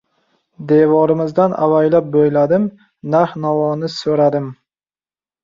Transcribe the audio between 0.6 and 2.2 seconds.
Devorimizdan avaylab